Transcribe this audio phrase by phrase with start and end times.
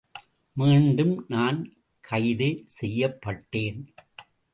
[0.55, 1.59] மீண்டும் நான்
[2.03, 3.79] கைது செய்யப்பட்டேன்.